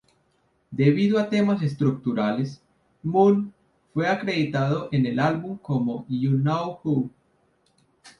Debido 0.71 1.19
a 1.19 1.29
temas 1.29 1.59
contractuales, 1.61 2.59
Moon 3.03 3.53
fue 3.93 4.07
acreditado 4.07 4.89
en 4.91 5.05
el 5.05 5.19
álbum 5.19 5.59
como 5.59 6.07
"You 6.09 6.39
Know 6.39 6.79
Who". 6.83 7.11